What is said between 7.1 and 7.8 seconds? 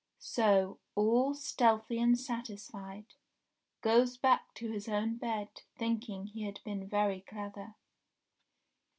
clever.